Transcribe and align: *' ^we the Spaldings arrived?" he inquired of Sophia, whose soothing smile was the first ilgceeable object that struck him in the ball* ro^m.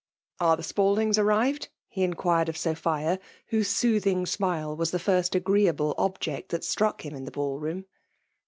*' 0.23 0.41
^we 0.41 0.57
the 0.57 0.63
Spaldings 0.63 1.19
arrived?" 1.19 1.67
he 1.87 2.01
inquired 2.01 2.49
of 2.49 2.57
Sophia, 2.57 3.19
whose 3.49 3.67
soothing 3.67 4.25
smile 4.25 4.75
was 4.75 4.89
the 4.89 4.97
first 4.97 5.33
ilgceeable 5.33 5.93
object 5.95 6.49
that 6.49 6.63
struck 6.63 7.05
him 7.05 7.13
in 7.13 7.25
the 7.25 7.29
ball* 7.29 7.61
ro^m. 7.61 7.85